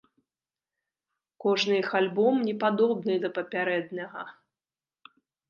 Кожны 1.45 1.73
іх 1.81 1.89
альбом 1.99 2.35
не 2.47 2.55
падобны 2.65 3.13
да 3.27 3.33
папярэдняга. 3.37 4.27